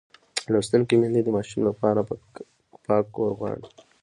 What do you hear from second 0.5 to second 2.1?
لوستې میندې د ماشوم لپاره